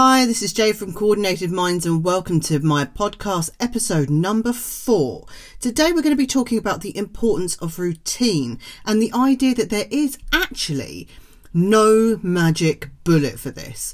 Hi, 0.00 0.26
this 0.26 0.42
is 0.42 0.52
Jay 0.52 0.72
from 0.72 0.94
Coordinated 0.94 1.50
Minds, 1.50 1.84
and 1.84 2.04
welcome 2.04 2.38
to 2.42 2.60
my 2.60 2.84
podcast 2.84 3.50
episode 3.58 4.08
number 4.08 4.52
four. 4.52 5.26
Today, 5.58 5.86
we're 5.86 6.02
going 6.02 6.14
to 6.14 6.16
be 6.16 6.24
talking 6.24 6.56
about 6.56 6.82
the 6.82 6.96
importance 6.96 7.56
of 7.56 7.80
routine 7.80 8.60
and 8.86 9.02
the 9.02 9.12
idea 9.12 9.56
that 9.56 9.70
there 9.70 9.88
is 9.90 10.16
actually 10.32 11.08
no 11.52 12.20
magic 12.22 12.90
bullet 13.02 13.40
for 13.40 13.50
this. 13.50 13.92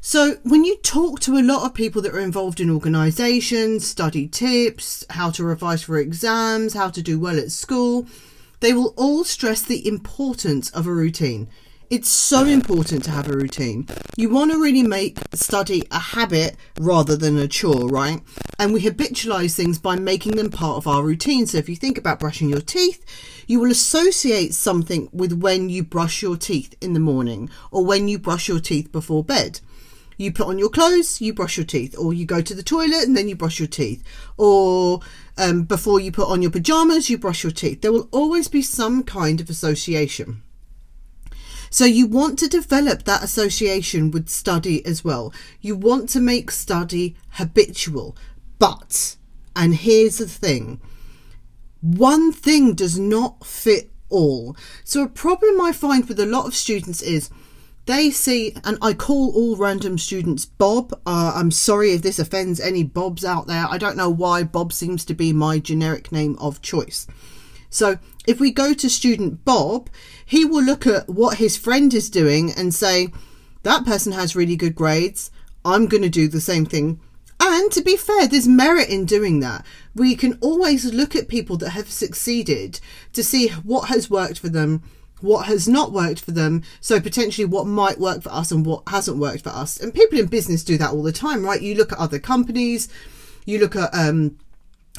So, 0.00 0.36
when 0.44 0.64
you 0.64 0.78
talk 0.78 1.20
to 1.20 1.36
a 1.36 1.44
lot 1.44 1.66
of 1.66 1.74
people 1.74 2.00
that 2.00 2.14
are 2.14 2.20
involved 2.20 2.58
in 2.58 2.70
organisations, 2.70 3.86
study 3.86 4.26
tips, 4.26 5.04
how 5.10 5.30
to 5.32 5.44
revise 5.44 5.82
for 5.82 5.98
exams, 5.98 6.72
how 6.72 6.88
to 6.88 7.02
do 7.02 7.20
well 7.20 7.38
at 7.38 7.52
school, 7.52 8.06
they 8.60 8.72
will 8.72 8.94
all 8.96 9.24
stress 9.24 9.60
the 9.60 9.86
importance 9.86 10.70
of 10.70 10.86
a 10.86 10.90
routine. 10.94 11.48
It's 11.94 12.10
so 12.10 12.44
important 12.44 13.04
to 13.04 13.12
have 13.12 13.28
a 13.28 13.36
routine. 13.36 13.86
You 14.16 14.28
want 14.28 14.50
to 14.50 14.60
really 14.60 14.82
make 14.82 15.16
study 15.32 15.84
a 15.92 16.00
habit 16.00 16.56
rather 16.80 17.14
than 17.14 17.38
a 17.38 17.46
chore, 17.46 17.86
right? 17.86 18.20
And 18.58 18.74
we 18.74 18.82
habitualize 18.82 19.54
things 19.54 19.78
by 19.78 19.94
making 19.94 20.34
them 20.34 20.50
part 20.50 20.76
of 20.76 20.88
our 20.88 21.04
routine. 21.04 21.46
So 21.46 21.58
if 21.58 21.68
you 21.68 21.76
think 21.76 21.96
about 21.96 22.18
brushing 22.18 22.48
your 22.48 22.62
teeth, 22.62 23.04
you 23.46 23.60
will 23.60 23.70
associate 23.70 24.54
something 24.54 25.08
with 25.12 25.34
when 25.34 25.68
you 25.68 25.84
brush 25.84 26.20
your 26.20 26.36
teeth 26.36 26.74
in 26.80 26.94
the 26.94 26.98
morning 26.98 27.48
or 27.70 27.86
when 27.86 28.08
you 28.08 28.18
brush 28.18 28.48
your 28.48 28.58
teeth 28.58 28.90
before 28.90 29.22
bed. 29.22 29.60
You 30.16 30.32
put 30.32 30.48
on 30.48 30.58
your 30.58 30.70
clothes, 30.70 31.20
you 31.20 31.32
brush 31.32 31.56
your 31.56 31.66
teeth, 31.66 31.94
or 31.96 32.12
you 32.12 32.26
go 32.26 32.40
to 32.40 32.54
the 32.56 32.64
toilet 32.64 33.04
and 33.04 33.16
then 33.16 33.28
you 33.28 33.36
brush 33.36 33.60
your 33.60 33.68
teeth, 33.68 34.02
or 34.36 34.98
um, 35.38 35.62
before 35.62 36.00
you 36.00 36.10
put 36.10 36.28
on 36.28 36.42
your 36.42 36.50
pajamas, 36.50 37.08
you 37.08 37.18
brush 37.18 37.44
your 37.44 37.52
teeth. 37.52 37.82
There 37.82 37.92
will 37.92 38.08
always 38.10 38.48
be 38.48 38.62
some 38.62 39.04
kind 39.04 39.40
of 39.40 39.48
association. 39.48 40.42
So 41.74 41.86
you 41.86 42.06
want 42.06 42.38
to 42.38 42.46
develop 42.46 43.02
that 43.02 43.24
association 43.24 44.12
with 44.12 44.28
study 44.28 44.86
as 44.86 45.02
well. 45.02 45.34
You 45.60 45.74
want 45.74 46.08
to 46.10 46.20
make 46.20 46.52
study 46.52 47.16
habitual. 47.30 48.16
But, 48.60 49.16
and 49.56 49.74
here's 49.74 50.18
the 50.18 50.28
thing, 50.28 50.80
one 51.80 52.30
thing 52.30 52.74
does 52.74 52.96
not 52.96 53.44
fit 53.44 53.90
all. 54.08 54.56
So 54.84 55.02
a 55.02 55.08
problem 55.08 55.60
I 55.60 55.72
find 55.72 56.06
with 56.06 56.20
a 56.20 56.26
lot 56.26 56.46
of 56.46 56.54
students 56.54 57.02
is 57.02 57.28
they 57.86 58.08
see, 58.08 58.54
and 58.62 58.78
I 58.80 58.94
call 58.94 59.34
all 59.34 59.56
random 59.56 59.98
students 59.98 60.46
Bob. 60.46 60.92
Uh, 61.04 61.32
I'm 61.34 61.50
sorry 61.50 61.90
if 61.90 62.02
this 62.02 62.20
offends 62.20 62.60
any 62.60 62.84
Bobs 62.84 63.24
out 63.24 63.48
there. 63.48 63.66
I 63.68 63.78
don't 63.78 63.96
know 63.96 64.10
why 64.10 64.44
Bob 64.44 64.72
seems 64.72 65.04
to 65.06 65.12
be 65.14 65.32
my 65.32 65.58
generic 65.58 66.12
name 66.12 66.36
of 66.38 66.62
choice. 66.62 67.08
So 67.68 67.98
if 68.26 68.40
we 68.40 68.50
go 68.50 68.72
to 68.74 68.88
student 68.88 69.44
Bob, 69.44 69.90
he 70.24 70.44
will 70.44 70.62
look 70.62 70.86
at 70.86 71.08
what 71.08 71.38
his 71.38 71.56
friend 71.56 71.92
is 71.92 72.08
doing 72.10 72.50
and 72.56 72.74
say, 72.74 73.08
that 73.62 73.84
person 73.84 74.12
has 74.12 74.36
really 74.36 74.56
good 74.56 74.74
grades. 74.74 75.30
I'm 75.64 75.86
going 75.86 76.02
to 76.02 76.08
do 76.08 76.28
the 76.28 76.40
same 76.40 76.66
thing. 76.66 77.00
And 77.40 77.70
to 77.72 77.82
be 77.82 77.96
fair, 77.96 78.26
there's 78.26 78.48
merit 78.48 78.88
in 78.88 79.04
doing 79.04 79.40
that. 79.40 79.66
We 79.94 80.16
can 80.16 80.38
always 80.40 80.92
look 80.92 81.16
at 81.16 81.28
people 81.28 81.56
that 81.58 81.70
have 81.70 81.90
succeeded 81.90 82.80
to 83.12 83.24
see 83.24 83.48
what 83.48 83.88
has 83.88 84.08
worked 84.10 84.38
for 84.38 84.48
them, 84.48 84.82
what 85.20 85.46
has 85.46 85.68
not 85.68 85.92
worked 85.92 86.20
for 86.20 86.30
them. 86.30 86.62
So 86.80 87.00
potentially 87.00 87.44
what 87.44 87.66
might 87.66 87.98
work 87.98 88.22
for 88.22 88.30
us 88.30 88.50
and 88.50 88.64
what 88.64 88.82
hasn't 88.88 89.18
worked 89.18 89.44
for 89.44 89.50
us. 89.50 89.78
And 89.78 89.92
people 89.92 90.18
in 90.18 90.26
business 90.26 90.64
do 90.64 90.78
that 90.78 90.92
all 90.92 91.02
the 91.02 91.12
time, 91.12 91.44
right? 91.44 91.60
You 91.60 91.74
look 91.74 91.92
at 91.92 91.98
other 91.98 92.18
companies, 92.18 92.88
you 93.44 93.58
look 93.58 93.76
at 93.76 93.94
um, 93.94 94.38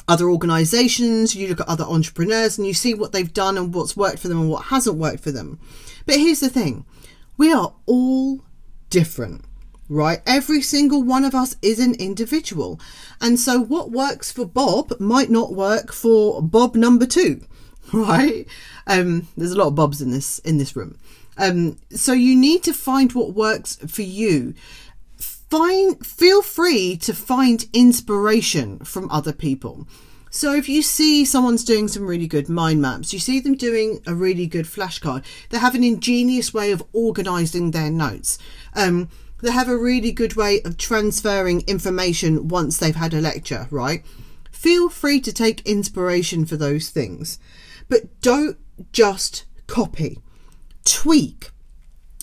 other 0.08 0.28
organizations, 0.30 1.34
you 1.34 1.48
look 1.48 1.60
at 1.60 1.68
other 1.68 1.84
entrepreneurs 1.84 2.58
and 2.58 2.66
you 2.66 2.74
see 2.74 2.94
what 2.94 3.12
they've 3.12 3.32
done 3.32 3.58
and 3.58 3.74
what's 3.74 3.96
worked 3.96 4.18
for 4.18 4.28
them 4.28 4.40
and 4.40 4.50
what 4.50 4.66
hasn't 4.66 4.96
worked 4.96 5.20
for 5.20 5.32
them. 5.32 5.58
But 6.06 6.16
here's 6.16 6.40
the 6.40 6.48
thing 6.48 6.84
we 7.36 7.52
are 7.52 7.74
all 7.86 8.42
different, 8.88 9.44
right? 9.88 10.20
Every 10.26 10.62
single 10.62 11.02
one 11.02 11.24
of 11.24 11.34
us 11.34 11.56
is 11.60 11.78
an 11.78 11.94
individual. 11.94 12.80
And 13.20 13.38
so 13.38 13.60
what 13.60 13.90
works 13.90 14.30
for 14.30 14.44
Bob 14.46 14.98
might 15.00 15.30
not 15.30 15.54
work 15.54 15.92
for 15.92 16.40
Bob 16.40 16.76
number 16.76 17.06
two, 17.06 17.44
right? 17.92 18.46
Um, 18.86 19.28
there's 19.36 19.52
a 19.52 19.58
lot 19.58 19.68
of 19.68 19.74
Bobs 19.74 20.00
in 20.00 20.12
this, 20.12 20.38
in 20.40 20.58
this 20.58 20.76
room. 20.76 20.98
Um, 21.38 21.78
so 21.90 22.12
you 22.12 22.34
need 22.34 22.62
to 22.62 22.72
find 22.72 23.12
what 23.12 23.34
works 23.34 23.76
for 23.76 24.02
you 24.02 24.54
find 25.50 26.04
feel 26.04 26.42
free 26.42 26.96
to 26.96 27.14
find 27.14 27.66
inspiration 27.72 28.78
from 28.80 29.10
other 29.10 29.32
people. 29.32 29.86
So 30.36 30.54
if 30.54 30.68
you 30.68 30.82
see 30.82 31.24
someone's 31.24 31.64
doing 31.64 31.88
some 31.88 32.06
really 32.06 32.26
good 32.26 32.50
mind 32.50 32.82
maps, 32.82 33.10
you 33.14 33.18
see 33.18 33.40
them 33.40 33.54
doing 33.54 34.02
a 34.06 34.14
really 34.14 34.46
good 34.46 34.66
flashcard, 34.66 35.24
they 35.48 35.58
have 35.58 35.74
an 35.74 35.82
ingenious 35.82 36.52
way 36.52 36.72
of 36.72 36.84
organizing 36.92 37.70
their 37.70 37.90
notes. 37.90 38.36
Um, 38.74 39.08
they 39.40 39.50
have 39.50 39.70
a 39.70 39.78
really 39.78 40.12
good 40.12 40.36
way 40.36 40.60
of 40.60 40.76
transferring 40.76 41.62
information 41.62 42.48
once 42.48 42.76
they've 42.76 42.94
had 42.94 43.14
a 43.14 43.20
lecture, 43.22 43.66
right? 43.70 44.04
Feel 44.50 44.90
free 44.90 45.22
to 45.22 45.32
take 45.32 45.66
inspiration 45.66 46.44
for 46.44 46.58
those 46.58 46.90
things, 46.90 47.38
but 47.88 48.20
don't 48.20 48.58
just 48.92 49.46
copy. 49.66 50.20
Tweak. 50.84 51.48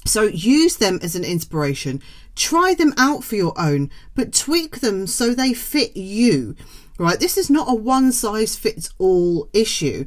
So 0.06 0.24
use 0.24 0.78
them 0.78 1.00
as 1.02 1.16
an 1.16 1.24
inspiration 1.24 2.02
Try 2.36 2.74
them 2.74 2.94
out 2.98 3.24
for 3.24 3.36
your 3.36 3.54
own, 3.60 3.92
but 4.16 4.34
tweak 4.34 4.80
them 4.80 5.06
so 5.06 5.34
they 5.34 5.54
fit 5.54 5.96
you. 5.96 6.56
Right? 6.98 7.20
This 7.20 7.38
is 7.38 7.50
not 7.50 7.70
a 7.70 7.76
one 7.76 8.12
size 8.12 8.56
fits 8.56 8.90
all 8.98 9.50
issue. 9.54 10.06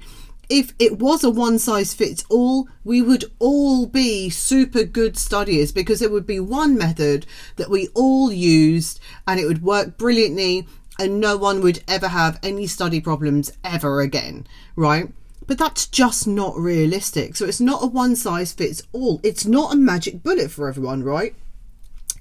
If 0.49 0.75
it 0.79 0.99
was 0.99 1.25
a 1.25 1.31
one 1.31 1.59
size 1.59 1.95
fits 1.95 2.25
all, 2.29 2.69
we 2.85 3.03
would 3.03 3.25
all 3.39 3.87
be 3.87 4.31
super 4.31 4.85
good 4.85 5.17
studiers 5.17 5.73
because 5.73 6.01
it 6.03 6.13
would 6.13 6.27
be 6.27 6.39
one 6.39 6.79
method 6.79 7.27
that 7.57 7.71
we 7.71 7.89
all 7.95 8.33
used 8.33 9.01
and 9.27 9.41
it 9.41 9.47
would 9.47 9.63
work 9.63 9.99
brilliantly 9.99 10.67
and 10.99 11.21
no 11.21 11.37
one 11.37 11.61
would 11.63 11.83
ever 11.89 12.09
have 12.09 12.39
any 12.43 12.67
study 12.67 13.01
problems 13.01 13.53
ever 13.65 14.01
again, 14.01 14.47
right? 14.77 15.13
But 15.47 15.59
that's 15.59 15.87
just 15.87 16.27
not 16.27 16.57
realistic. 16.57 17.37
So 17.37 17.47
it's 17.47 17.61
not 17.61 17.83
a 17.83 17.87
one 17.87 18.17
size 18.17 18.53
fits 18.53 18.83
all. 18.93 19.21
It's 19.23 19.47
not 19.47 19.73
a 19.73 19.77
magic 19.77 20.23
bullet 20.23 20.51
for 20.51 20.69
everyone, 20.69 21.05
right? 21.05 21.35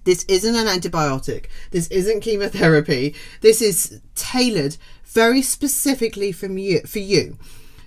This 0.04 0.24
isn't 0.28 0.56
an 0.56 0.68
antibiotic. 0.68 1.46
This 1.72 1.88
isn't 1.88 2.22
chemotherapy. 2.22 3.16
This 3.42 3.62
is 3.62 4.00
tailored 4.14 4.78
very 5.04 5.42
specifically 5.42 6.32
from 6.32 6.58
you 6.58 6.82
for 6.82 7.00
you. 7.00 7.38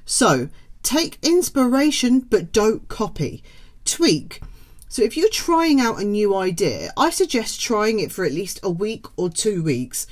So 0.05 0.49
take 0.83 1.19
inspiration, 1.23 2.21
but 2.21 2.53
don't 2.53 2.89
copy. 2.89 3.45
Tweak. 3.85 4.43
So 4.89 5.03
if 5.03 5.17
you're 5.17 5.29
trying 5.29 5.81
out 5.81 6.01
a 6.01 6.05
new 6.05 6.35
idea, 6.35 6.91
I 6.97 7.11
suggest 7.11 7.61
trying 7.61 8.01
it 8.01 8.11
for 8.11 8.25
at 8.25 8.33
least 8.33 8.59
a 8.63 8.71
week 8.71 9.07
or 9.17 9.31
two 9.31 9.63
weeks 9.63 10.07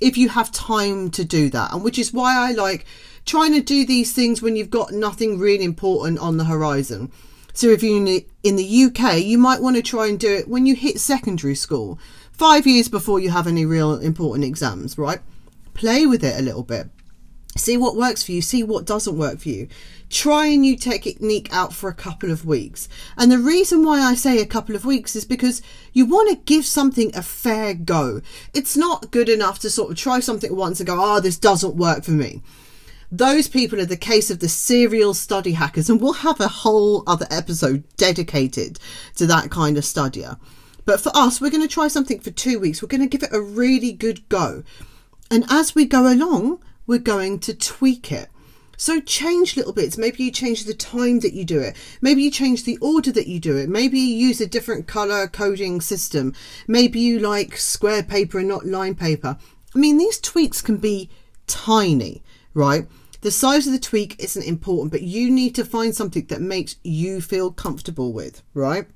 if 0.00 0.16
you 0.16 0.30
have 0.30 0.50
time 0.50 1.10
to 1.10 1.24
do 1.24 1.48
that. 1.50 1.72
And 1.72 1.84
which 1.84 1.98
is 1.98 2.12
why 2.12 2.36
I 2.36 2.52
like 2.52 2.86
trying 3.24 3.52
to 3.52 3.60
do 3.60 3.86
these 3.86 4.12
things 4.12 4.42
when 4.42 4.56
you've 4.56 4.70
got 4.70 4.92
nothing 4.92 5.38
really 5.38 5.64
important 5.64 6.18
on 6.18 6.36
the 6.36 6.44
horizon. 6.44 7.10
So 7.54 7.68
if 7.68 7.82
you're 7.82 7.96
in 7.96 8.56
the 8.56 8.84
UK, 8.84 9.20
you 9.22 9.38
might 9.38 9.60
want 9.60 9.76
to 9.76 9.82
try 9.82 10.06
and 10.06 10.18
do 10.18 10.32
it 10.34 10.48
when 10.48 10.66
you 10.66 10.74
hit 10.74 10.98
secondary 10.98 11.54
school, 11.54 11.98
five 12.32 12.66
years 12.66 12.88
before 12.88 13.20
you 13.20 13.30
have 13.30 13.46
any 13.46 13.66
real 13.66 13.94
important 13.96 14.44
exams, 14.44 14.96
right? 14.96 15.20
Play 15.74 16.06
with 16.06 16.24
it 16.24 16.38
a 16.38 16.42
little 16.42 16.62
bit. 16.62 16.88
See 17.54 17.76
what 17.76 17.96
works 17.96 18.22
for 18.22 18.32
you, 18.32 18.40
see 18.40 18.62
what 18.62 18.86
doesn't 18.86 19.18
work 19.18 19.40
for 19.40 19.50
you. 19.50 19.68
Try 20.08 20.46
a 20.46 20.56
new 20.56 20.76
technique 20.76 21.52
out 21.52 21.74
for 21.74 21.90
a 21.90 21.94
couple 21.94 22.30
of 22.30 22.46
weeks. 22.46 22.88
And 23.18 23.30
the 23.30 23.38
reason 23.38 23.84
why 23.84 24.00
I 24.00 24.14
say 24.14 24.40
a 24.40 24.46
couple 24.46 24.74
of 24.74 24.86
weeks 24.86 25.14
is 25.14 25.26
because 25.26 25.60
you 25.92 26.06
want 26.06 26.30
to 26.30 26.44
give 26.44 26.64
something 26.64 27.14
a 27.14 27.22
fair 27.22 27.74
go. 27.74 28.22
It's 28.54 28.76
not 28.76 29.10
good 29.10 29.28
enough 29.28 29.58
to 29.60 29.70
sort 29.70 29.90
of 29.90 29.98
try 29.98 30.20
something 30.20 30.56
once 30.56 30.80
and 30.80 30.86
go, 30.86 30.96
oh, 30.98 31.20
this 31.20 31.38
doesn't 31.38 31.76
work 31.76 32.04
for 32.04 32.12
me 32.12 32.40
those 33.12 33.46
people 33.46 33.78
are 33.78 33.84
the 33.84 33.96
case 33.96 34.30
of 34.30 34.38
the 34.38 34.48
serial 34.48 35.12
study 35.12 35.52
hackers, 35.52 35.90
and 35.90 36.00
we'll 36.00 36.14
have 36.14 36.40
a 36.40 36.48
whole 36.48 37.04
other 37.06 37.26
episode 37.30 37.84
dedicated 37.98 38.78
to 39.16 39.26
that 39.26 39.50
kind 39.50 39.76
of 39.76 39.84
studier. 39.84 40.38
But 40.86 40.98
for 40.98 41.12
us, 41.14 41.38
we're 41.38 41.50
going 41.50 41.62
to 41.62 41.68
try 41.68 41.88
something 41.88 42.20
for 42.20 42.30
two 42.30 42.58
weeks. 42.58 42.80
We're 42.80 42.88
going 42.88 43.02
to 43.02 43.06
give 43.06 43.22
it 43.22 43.36
a 43.36 43.40
really 43.40 43.92
good 43.92 44.26
go. 44.30 44.64
And 45.30 45.44
as 45.50 45.74
we 45.74 45.84
go 45.84 46.10
along, 46.10 46.60
we're 46.86 46.98
going 46.98 47.38
to 47.40 47.54
tweak 47.54 48.10
it. 48.10 48.30
So 48.78 48.98
change 48.98 49.58
little 49.58 49.74
bits. 49.74 49.98
Maybe 49.98 50.24
you 50.24 50.32
change 50.32 50.64
the 50.64 50.72
time 50.72 51.20
that 51.20 51.34
you 51.34 51.44
do 51.44 51.60
it. 51.60 51.76
Maybe 52.00 52.22
you 52.22 52.30
change 52.30 52.64
the 52.64 52.78
order 52.78 53.12
that 53.12 53.28
you 53.28 53.38
do 53.38 53.58
it. 53.58 53.68
Maybe 53.68 54.00
you 54.00 54.26
use 54.28 54.40
a 54.40 54.46
different 54.46 54.86
color 54.86 55.28
coding 55.28 55.82
system. 55.82 56.34
Maybe 56.66 56.98
you 56.98 57.18
like 57.18 57.58
square 57.58 58.02
paper 58.02 58.38
and 58.38 58.48
not 58.48 58.64
line 58.64 58.94
paper. 58.94 59.36
I 59.74 59.78
mean, 59.78 59.98
these 59.98 60.18
tweaks 60.18 60.62
can 60.62 60.78
be 60.78 61.10
tiny, 61.46 62.22
right? 62.54 62.88
The 63.22 63.30
size 63.30 63.66
of 63.66 63.72
the 63.72 63.78
tweak 63.78 64.16
isn't 64.22 64.42
important, 64.42 64.92
but 64.92 65.02
you 65.02 65.30
need 65.30 65.54
to 65.54 65.64
find 65.64 65.94
something 65.94 66.26
that 66.26 66.40
makes 66.40 66.76
you 66.84 67.20
feel 67.20 67.50
comfortable 67.50 68.12
with, 68.12 68.42
right? 68.52 68.86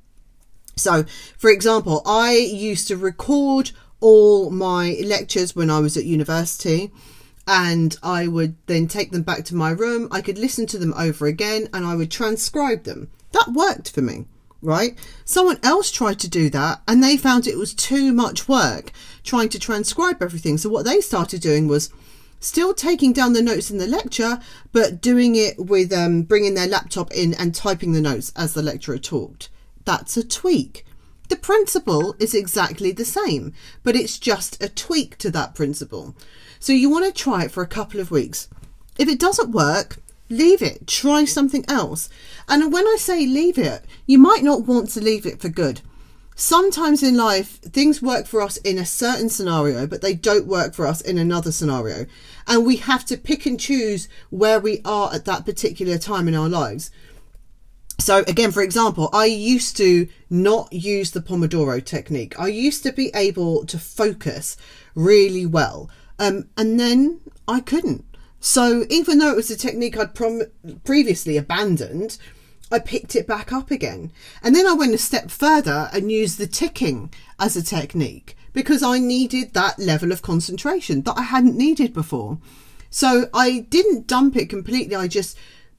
So, 0.76 1.05
for 1.38 1.49
example, 1.49 2.02
I 2.05 2.34
used 2.34 2.88
to 2.88 2.96
record 2.96 3.70
all 4.00 4.50
my 4.50 4.99
lectures 5.02 5.56
when 5.56 5.70
I 5.70 5.78
was 5.78 5.96
at 5.96 6.05
university 6.05 6.93
and 7.46 7.96
I 8.02 8.26
would 8.26 8.56
then 8.67 8.88
take 8.88 9.12
them 9.12 9.23
back 9.23 9.44
to 9.46 9.55
my 9.55 9.70
room. 9.70 10.08
I 10.11 10.20
could 10.20 10.38
listen 10.38 10.67
to 10.67 10.79
them 10.79 10.93
over 10.99 11.26
again 11.26 11.69
and 11.72 11.87
I 11.87 11.94
would 11.94 12.11
transcribe 12.11 12.82
them. 12.82 13.08
That 13.32 13.52
worked 13.55 13.90
for 13.90 14.02
me. 14.02 14.26
right? 14.62 14.99
Someone 15.25 15.58
else 15.62 15.90
tried 15.90 16.19
to 16.20 16.29
do 16.29 16.50
that 16.50 16.82
and 16.88 17.02
they 17.02 17.17
found 17.17 17.46
it 17.46 17.56
was 17.56 17.75
too 17.75 18.12
much 18.12 18.49
work 18.49 18.90
trying 19.22 19.49
to 19.50 19.58
transcribe 19.58 20.20
everything. 20.22 20.58
So 20.58 20.69
what 20.69 20.84
they 20.84 21.00
started 21.00 21.40
doing 21.40 21.69
was 21.69 21.90
still 22.40 22.74
taking 22.74 23.12
down 23.12 23.32
the 23.32 23.42
notes 23.42 23.70
in 23.70 23.78
the 23.78 23.86
lecture, 23.86 24.40
but 24.72 25.00
doing 25.00 25.36
it 25.36 25.58
with 25.58 25.92
um, 25.92 26.22
bringing 26.22 26.54
their 26.54 26.66
laptop 26.66 27.12
in 27.12 27.34
and 27.34 27.54
typing 27.54 27.92
the 27.92 28.00
notes 28.00 28.32
as 28.36 28.54
the 28.54 28.62
lecturer 28.62 28.98
talked. 28.98 29.48
That's 29.84 30.16
a 30.16 30.26
tweak. 30.26 30.84
The 31.28 31.36
principle 31.36 32.14
is 32.18 32.34
exactly 32.34 32.92
the 32.92 33.04
same, 33.04 33.52
but 33.82 33.96
it's 33.96 34.18
just 34.18 34.62
a 34.62 34.68
tweak 34.68 35.18
to 35.18 35.30
that 35.32 35.54
principle. 35.54 36.14
So 36.60 36.72
you 36.72 36.88
want 36.88 37.04
to 37.06 37.12
try 37.12 37.44
it 37.44 37.50
for 37.50 37.62
a 37.62 37.68
couple 37.68 38.00
of 38.00 38.10
weeks. 38.10 38.48
If 38.98 39.08
it 39.08 39.18
doesn't 39.18 39.50
work, 39.50 39.98
leave 40.28 40.62
it. 40.62 40.86
Try 40.86 41.24
something 41.24 41.64
else. 41.68 42.08
And 42.48 42.72
when 42.72 42.86
I 42.86 42.96
say 42.98 43.26
leave 43.26 43.58
it, 43.58 43.84
you 44.06 44.18
might 44.18 44.42
not 44.42 44.66
want 44.66 44.90
to 44.90 45.00
leave 45.00 45.26
it 45.26 45.40
for 45.40 45.48
good. 45.48 45.80
Sometimes 46.38 47.02
in 47.02 47.16
life, 47.16 47.58
things 47.62 48.02
work 48.02 48.26
for 48.26 48.42
us 48.42 48.58
in 48.58 48.76
a 48.76 48.84
certain 48.84 49.30
scenario, 49.30 49.86
but 49.86 50.02
they 50.02 50.12
don't 50.12 50.46
work 50.46 50.74
for 50.74 50.86
us 50.86 51.00
in 51.00 51.16
another 51.16 51.50
scenario. 51.50 52.04
And 52.46 52.66
we 52.66 52.76
have 52.76 53.06
to 53.06 53.16
pick 53.16 53.46
and 53.46 53.58
choose 53.58 54.06
where 54.28 54.60
we 54.60 54.82
are 54.84 55.14
at 55.14 55.24
that 55.24 55.46
particular 55.46 55.96
time 55.96 56.28
in 56.28 56.34
our 56.34 56.50
lives. 56.50 56.90
So 57.98 58.18
again, 58.28 58.52
for 58.52 58.62
example, 58.62 59.08
I 59.14 59.24
used 59.24 59.78
to 59.78 60.08
not 60.28 60.70
use 60.70 61.12
the 61.12 61.22
Pomodoro 61.22 61.82
technique. 61.82 62.38
I 62.38 62.48
used 62.48 62.82
to 62.82 62.92
be 62.92 63.10
able 63.14 63.64
to 63.64 63.78
focus 63.78 64.58
really 64.94 65.46
well. 65.46 65.88
Um, 66.18 66.50
and 66.58 66.78
then 66.78 67.20
I 67.48 67.60
couldn't. 67.60 68.04
So 68.40 68.84
even 68.90 69.18
though 69.18 69.30
it 69.30 69.36
was 69.36 69.50
a 69.50 69.56
technique 69.56 69.96
I'd 69.96 70.14
prom- 70.14 70.52
previously 70.84 71.38
abandoned, 71.38 72.18
I 72.70 72.78
picked 72.78 73.14
it 73.14 73.26
back 73.26 73.52
up 73.52 73.70
again. 73.70 74.12
And 74.42 74.54
then 74.54 74.66
I 74.66 74.72
went 74.72 74.94
a 74.94 74.98
step 74.98 75.30
further 75.30 75.88
and 75.92 76.10
used 76.10 76.38
the 76.38 76.46
ticking 76.46 77.12
as 77.38 77.56
a 77.56 77.62
technique 77.62 78.36
because 78.52 78.82
I 78.82 78.98
needed 78.98 79.54
that 79.54 79.78
level 79.78 80.12
of 80.12 80.22
concentration 80.22 81.02
that 81.02 81.16
I 81.16 81.22
hadn't 81.22 81.56
needed 81.56 81.92
before. 81.92 82.38
So 82.90 83.28
I 83.32 83.66
didn't 83.68 84.06
dump 84.06 84.36
it 84.36 84.48
completely. 84.48 84.96
I 84.96 85.08
just 85.08 85.36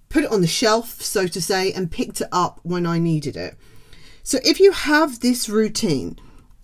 put 0.10 0.24
it 0.24 0.32
on 0.32 0.42
the 0.42 0.48
shelf, 0.48 1.02
so 1.02 1.28
to 1.28 1.42
say, 1.42 1.72
and 1.74 1.92
picked 1.92 2.22
it 2.22 2.30
up 2.32 2.60
when 2.64 2.86
I 2.86 3.00
needed 3.00 3.36
it. 3.36 3.58
So 4.24 4.40
if 4.44 4.60
you 4.60 4.72
have 4.72 5.20
this 5.20 5.50
routine 5.50 6.20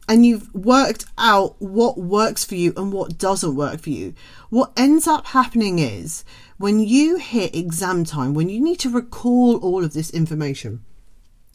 and 0.07 0.25
you've 0.25 0.53
worked 0.53 1.05
out 1.17 1.55
what 1.61 1.97
works 1.97 2.43
for 2.45 2.55
you 2.55 2.73
and 2.75 2.91
what 2.91 3.17
doesn't 3.17 3.55
work 3.55 3.81
for 3.81 3.89
you, 3.89 4.13
what 4.49 4.73
ends 4.77 5.07
up 5.07 5.27
happening 5.27 5.79
is 5.79 6.23
when 6.57 6.79
you 6.79 7.17
hit 7.17 7.55
exam 7.55 8.03
time, 8.03 8.33
when 8.33 8.49
you 8.49 8.61
need 8.61 8.79
to 8.79 8.89
recall 8.89 9.57
all 9.57 9.83
of 9.83 9.93
this 9.93 10.09
information, 10.11 10.83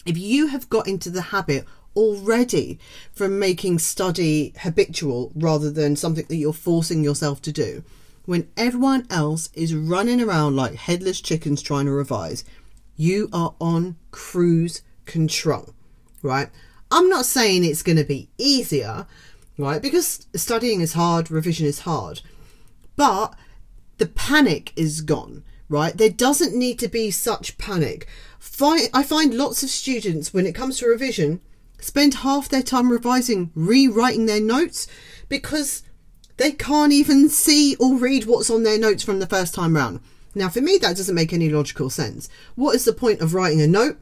if 0.04 0.16
you 0.16 0.48
have 0.48 0.68
got 0.68 0.88
into 0.88 1.10
the 1.10 1.22
habit 1.22 1.64
already 1.94 2.78
from 3.12 3.38
making 3.38 3.78
study 3.78 4.52
habitual 4.60 5.32
rather 5.34 5.70
than 5.70 5.96
something 5.96 6.24
that 6.26 6.36
you're 6.36 6.52
forcing 6.52 7.02
yourself 7.02 7.42
to 7.42 7.52
do, 7.52 7.82
when 8.24 8.48
everyone 8.56 9.06
else 9.10 9.50
is 9.54 9.74
running 9.74 10.20
around 10.20 10.54
like 10.54 10.74
headless 10.74 11.20
chickens 11.20 11.62
trying 11.62 11.86
to 11.86 11.92
revise, 11.92 12.44
you 12.96 13.28
are 13.32 13.54
on 13.60 13.96
cruise 14.10 14.82
control, 15.06 15.74
right? 16.22 16.50
I'm 16.90 17.08
not 17.08 17.24
saying 17.24 17.64
it's 17.64 17.82
going 17.82 17.96
to 17.96 18.04
be 18.04 18.28
easier, 18.38 19.06
right? 19.56 19.80
Because 19.80 20.26
studying 20.34 20.80
is 20.80 20.92
hard, 20.92 21.30
revision 21.30 21.66
is 21.66 21.80
hard, 21.80 22.20
but 22.96 23.34
the 23.98 24.06
panic 24.06 24.72
is 24.76 25.00
gone, 25.00 25.44
right? 25.68 25.96
There 25.96 26.10
doesn't 26.10 26.56
need 26.56 26.78
to 26.80 26.88
be 26.88 27.10
such 27.10 27.58
panic. 27.58 28.08
I 28.60 29.02
find 29.02 29.34
lots 29.34 29.62
of 29.62 29.70
students, 29.70 30.32
when 30.32 30.46
it 30.46 30.54
comes 30.54 30.78
to 30.78 30.86
revision, 30.88 31.40
spend 31.80 32.14
half 32.14 32.48
their 32.48 32.62
time 32.62 32.90
revising, 32.90 33.50
rewriting 33.54 34.26
their 34.26 34.40
notes 34.40 34.88
because 35.28 35.82
they 36.36 36.52
can't 36.52 36.92
even 36.92 37.28
see 37.28 37.76
or 37.76 37.96
read 37.96 38.26
what's 38.26 38.50
on 38.50 38.62
their 38.62 38.78
notes 38.78 39.02
from 39.02 39.18
the 39.18 39.26
first 39.26 39.54
time 39.54 39.76
round. 39.76 40.00
Now, 40.34 40.48
for 40.48 40.60
me, 40.60 40.78
that 40.78 40.96
doesn't 40.96 41.14
make 41.14 41.32
any 41.32 41.48
logical 41.48 41.90
sense. 41.90 42.28
What 42.54 42.76
is 42.76 42.84
the 42.84 42.92
point 42.92 43.20
of 43.20 43.34
writing 43.34 43.60
a 43.60 43.66
note 43.66 43.98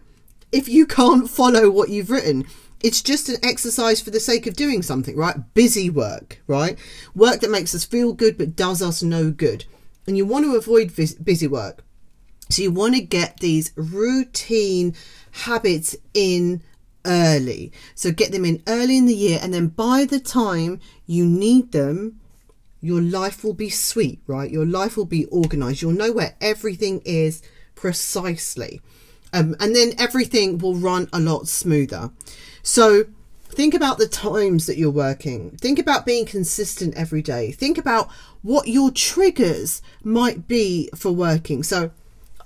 if 0.53 0.69
you 0.69 0.87
can't 0.87 1.29
follow 1.31 1.71
what 1.71 1.89
you've 1.89 2.11
written? 2.11 2.45
It's 2.83 3.01
just 3.01 3.31
an 3.31 3.43
exercise 3.43 4.03
for 4.03 4.11
the 4.11 4.21
sake 4.21 4.47
of 4.47 4.55
doing 4.55 4.83
something, 4.83 5.17
right? 5.17 5.37
Busy 5.55 5.89
work, 5.89 6.43
right? 6.47 6.79
Work 7.15 7.41
that 7.41 7.51
makes 7.51 7.75
us 7.75 7.87
feel 7.87 8.13
good 8.13 8.37
but 8.37 8.55
does 8.55 8.83
us 8.83 9.03
no 9.03 9.31
good. 9.31 9.65
And 10.07 10.17
you 10.17 10.25
want 10.25 10.45
to 10.45 10.57
avoid 10.57 10.95
busy 10.95 11.47
work. 11.47 11.85
So 12.49 12.63
you 12.63 12.71
want 12.71 12.95
to 12.95 13.01
get 13.01 13.41
these 13.41 13.73
routine 13.77 14.95
habits 15.33 15.97
in 16.15 16.63
early. 17.05 17.73
So 17.95 18.13
get 18.13 18.33
them 18.33 18.45
in 18.45 18.63
early 18.67 18.97
in 18.97 19.07
the 19.07 19.15
year, 19.15 19.39
and 19.43 19.53
then 19.53 19.69
by 19.69 20.05
the 20.05 20.21
time 20.21 20.81
you 21.07 21.27
need 21.27 21.73
them, 21.73 22.21
your 22.81 23.01
life 23.01 23.43
will 23.43 23.55
be 23.55 23.71
sweet, 23.71 24.21
right? 24.27 24.51
Your 24.51 24.67
life 24.67 24.97
will 24.97 25.07
be 25.07 25.25
organized. 25.27 25.83
You'll 25.83 25.93
know 25.93 26.13
where 26.13 26.37
everything 26.41 27.03
is 27.05 27.43
precisely. 27.75 28.81
Um, 29.33 29.57
and 29.59 29.75
then 29.75 29.93
everything 29.99 30.59
will 30.59 30.77
run 30.77 31.09
a 31.13 31.19
lot 31.19 31.49
smoother. 31.49 32.11
So 32.63 33.07
think 33.49 33.75
about 33.75 33.99
the 33.99 34.09
times 34.09 34.67
that 34.67 34.77
you're 34.77 34.91
working. 34.91 35.51
Think 35.59 35.79
about 35.79 36.07
being 36.07 36.27
consistent 36.27 36.95
every 36.95 37.23
day. 37.23 37.53
Think 37.53 37.79
about 37.79 38.11
what 38.43 38.69
your 38.69 38.91
triggers 38.91 39.83
might 40.03 40.47
be 40.47 40.91
for 40.95 41.13
working. 41.13 41.63
So 41.63 41.91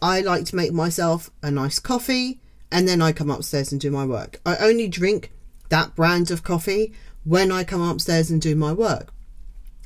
I 0.01 0.21
like 0.21 0.45
to 0.47 0.57
make 0.57 0.73
myself 0.73 1.31
a 1.43 1.51
nice 1.51 1.79
coffee 1.79 2.41
and 2.71 2.87
then 2.87 3.03
I 3.03 3.13
come 3.13 3.31
upstairs 3.31 3.73
and 3.73 3.81
do 3.81 3.91
my 3.91 4.05
work. 4.05 4.41
I 4.47 4.57
only 4.57 4.89
drink 4.89 5.33
that 5.69 5.95
brand 5.95 6.31
of 6.31 6.43
coffee 6.43 6.93
when 7.25 7.51
I 7.51 7.65
come 7.65 7.83
upstairs 7.83 8.31
and 8.31 8.41
do 8.41 8.55
my 8.55 8.73
work 8.73 9.13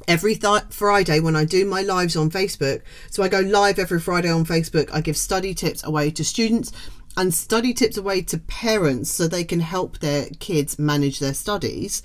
every 0.09 0.35
th- 0.35 0.65
Friday 0.71 1.21
when 1.21 1.37
I 1.37 1.45
do 1.45 1.65
my 1.65 1.83
lives 1.83 2.17
on 2.17 2.31
Facebook. 2.31 2.83
So 3.11 3.23
I 3.23 3.29
go 3.29 3.41
live 3.41 3.79
every 3.79 4.01
Friday 4.01 4.31
on 4.31 4.45
Facebook. 4.45 4.91
I 4.93 5.01
give 5.01 5.17
study 5.17 5.55
tips 5.55 5.85
away 5.85 6.11
to 6.13 6.25
students 6.25 6.73
and 7.17 7.33
study 7.33 7.73
tips 7.73 7.97
away 7.97 8.23
to 8.23 8.39
parents 8.39 9.11
so 9.11 9.27
they 9.27 9.45
can 9.45 9.61
help 9.61 9.99
their 9.99 10.27
kids 10.41 10.79
manage 10.79 11.19
their 11.19 11.35
studies. 11.35 12.03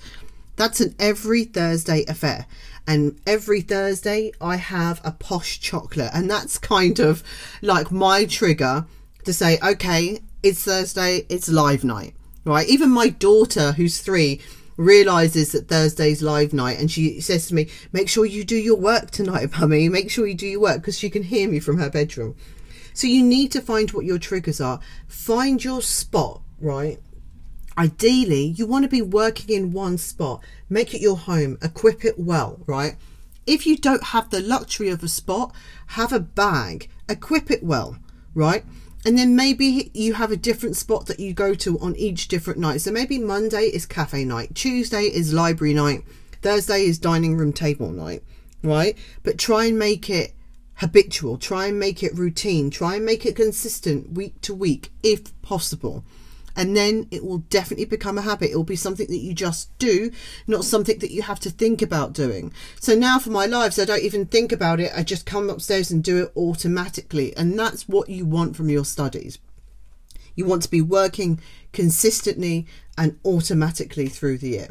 That's 0.56 0.80
an 0.80 0.94
every 0.98 1.44
Thursday 1.44 2.04
affair. 2.06 2.46
And 2.86 3.20
every 3.26 3.60
Thursday 3.60 4.32
I 4.40 4.56
have 4.56 5.00
a 5.04 5.12
posh 5.12 5.60
chocolate. 5.60 6.10
And 6.12 6.30
that's 6.30 6.58
kind 6.58 6.98
of 6.98 7.22
like 7.62 7.90
my 7.90 8.24
trigger 8.24 8.86
to 9.24 9.32
say, 9.32 9.58
okay, 9.62 10.20
it's 10.42 10.64
Thursday, 10.64 11.26
it's 11.28 11.48
live 11.48 11.84
night, 11.84 12.14
right? 12.44 12.68
Even 12.68 12.90
my 12.90 13.08
daughter, 13.08 13.72
who's 13.72 14.00
three, 14.00 14.40
realizes 14.76 15.52
that 15.52 15.68
Thursday's 15.68 16.22
live 16.22 16.54
night 16.54 16.78
and 16.78 16.90
she 16.90 17.20
says 17.20 17.46
to 17.48 17.54
me, 17.54 17.68
Make 17.92 18.08
sure 18.08 18.24
you 18.24 18.44
do 18.44 18.56
your 18.56 18.76
work 18.76 19.10
tonight, 19.10 19.50
mummy. 19.60 19.88
Make 19.88 20.10
sure 20.10 20.26
you 20.26 20.34
do 20.34 20.46
your 20.46 20.60
work 20.60 20.78
because 20.78 20.98
she 20.98 21.10
can 21.10 21.22
hear 21.22 21.48
me 21.48 21.60
from 21.60 21.78
her 21.78 21.90
bedroom. 21.90 22.34
So 23.00 23.06
you 23.06 23.22
need 23.22 23.50
to 23.52 23.62
find 23.62 23.90
what 23.92 24.04
your 24.04 24.18
triggers 24.18 24.60
are. 24.60 24.78
Find 25.08 25.64
your 25.64 25.80
spot, 25.80 26.42
right? 26.60 26.98
Ideally, 27.78 28.48
you 28.58 28.66
want 28.66 28.82
to 28.82 28.90
be 28.90 29.00
working 29.00 29.56
in 29.56 29.72
one 29.72 29.96
spot. 29.96 30.42
Make 30.68 30.92
it 30.92 31.00
your 31.00 31.16
home. 31.16 31.56
Equip 31.62 32.04
it 32.04 32.18
well, 32.18 32.60
right? 32.66 32.96
If 33.46 33.66
you 33.66 33.78
don't 33.78 34.08
have 34.08 34.28
the 34.28 34.42
luxury 34.42 34.90
of 34.90 35.02
a 35.02 35.08
spot, 35.08 35.54
have 35.86 36.12
a 36.12 36.20
bag. 36.20 36.90
Equip 37.08 37.50
it 37.50 37.62
well, 37.62 37.96
right? 38.34 38.64
and 39.06 39.16
then 39.16 39.34
maybe 39.34 39.90
you 39.94 40.12
have 40.12 40.30
a 40.30 40.36
different 40.36 40.76
spot 40.76 41.06
that 41.06 41.18
you 41.18 41.32
go 41.32 41.54
to 41.54 41.78
on 41.78 41.96
each 41.96 42.28
different 42.28 42.58
night. 42.58 42.82
So 42.82 42.92
maybe 42.92 43.18
Monday 43.18 43.70
is 43.72 43.86
cafe 43.86 44.26
night, 44.26 44.54
Tuesday 44.54 45.04
is 45.04 45.32
library 45.32 45.72
night, 45.72 46.04
Thursday 46.42 46.84
is 46.84 46.98
dining 46.98 47.38
room 47.38 47.54
table 47.54 47.90
night, 47.92 48.22
right? 48.62 48.98
But 49.22 49.38
try 49.38 49.64
and 49.64 49.78
make 49.78 50.10
it 50.10 50.34
habitual, 50.80 51.38
try 51.38 51.66
and 51.66 51.78
make 51.78 52.02
it 52.02 52.16
routine, 52.16 52.70
try 52.70 52.96
and 52.96 53.04
make 53.04 53.24
it 53.24 53.36
consistent 53.36 54.12
week 54.12 54.40
to 54.42 54.54
week 54.54 54.90
if 55.02 55.40
possible 55.42 56.04
and 56.56 56.76
then 56.76 57.06
it 57.10 57.24
will 57.24 57.38
definitely 57.38 57.84
become 57.84 58.18
a 58.18 58.22
habit. 58.22 58.50
It 58.50 58.56
will 58.56 58.64
be 58.64 58.76
something 58.76 59.06
that 59.06 59.18
you 59.18 59.32
just 59.32 59.76
do, 59.78 60.10
not 60.46 60.64
something 60.64 60.98
that 60.98 61.10
you 61.10 61.22
have 61.22 61.40
to 61.40 61.50
think 61.50 61.80
about 61.82 62.12
doing. 62.12 62.52
So 62.80 62.94
now 62.94 63.18
for 63.18 63.30
my 63.30 63.46
lives, 63.46 63.78
I 63.78 63.84
don't 63.84 64.02
even 64.02 64.26
think 64.26 64.52
about 64.52 64.80
it. 64.80 64.92
I 64.94 65.02
just 65.02 65.26
come 65.26 65.48
upstairs 65.48 65.90
and 65.90 66.02
do 66.02 66.22
it 66.22 66.32
automatically. 66.36 67.34
And 67.36 67.58
that's 67.58 67.88
what 67.88 68.08
you 68.08 68.26
want 68.26 68.56
from 68.56 68.68
your 68.68 68.84
studies. 68.84 69.38
You 70.34 70.44
want 70.44 70.62
to 70.62 70.70
be 70.70 70.82
working 70.82 71.40
consistently 71.72 72.66
and 72.96 73.18
automatically 73.24 74.08
through 74.08 74.38
the 74.38 74.50
year. 74.50 74.68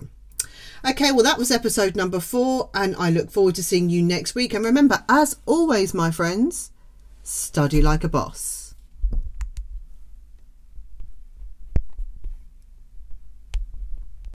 Okay, 0.89 1.11
well, 1.11 1.23
that 1.23 1.37
was 1.37 1.51
episode 1.51 1.95
number 1.95 2.19
four, 2.19 2.69
and 2.73 2.95
I 2.97 3.09
look 3.09 3.31
forward 3.31 3.55
to 3.55 3.63
seeing 3.63 3.89
you 3.89 4.01
next 4.01 4.35
week. 4.35 4.53
And 4.53 4.63
remember, 4.63 5.03
as 5.09 5.37
always, 5.45 5.93
my 5.93 6.11
friends, 6.11 6.71
study 7.23 7.81
like 7.81 8.03
a 8.03 8.09
boss. 8.09 8.58